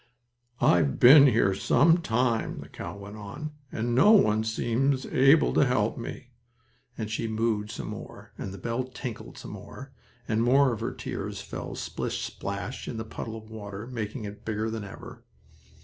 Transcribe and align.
"I've 0.61 0.99
been 0.99 1.27
here 1.27 1.53
some 1.53 1.99
time," 1.99 2.61
the 2.61 2.69
cow 2.69 2.97
went 2.97 3.17
on, 3.17 3.51
"and 3.71 3.93
no 3.93 4.13
one 4.13 4.43
seems 4.43 5.05
able 5.05 5.53
to 5.53 5.63
help 5.63 5.95
me," 5.95 6.31
and 6.97 7.07
she 7.11 7.27
mooed 7.27 7.69
some 7.69 7.89
more, 7.89 8.31
and 8.35 8.51
the 8.51 8.57
bell 8.57 8.85
tinkled 8.85 9.37
some 9.37 9.51
more, 9.51 9.91
and 10.27 10.41
more 10.43 10.73
of 10.73 10.79
her 10.79 10.91
tears 10.91 11.39
fell 11.43 11.75
splish 11.75 12.23
splash 12.23 12.87
in 12.87 12.97
the 12.97 13.05
puddle 13.05 13.35
of 13.37 13.51
water, 13.51 13.85
making 13.85 14.25
it 14.25 14.43
bigger 14.43 14.71
than 14.71 14.83
ever. 14.85 15.23